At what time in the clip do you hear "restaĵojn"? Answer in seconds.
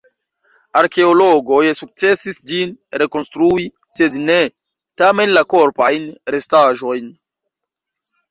6.37-7.13